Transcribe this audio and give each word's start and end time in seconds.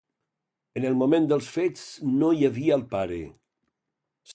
En 0.79 0.87
el 0.89 0.97
moment 1.01 1.27
dels 1.33 1.51
fets 1.57 1.85
no 2.23 2.33
hi 2.39 2.51
havia 2.51 2.81
el 2.83 2.87
pare. 2.97 3.23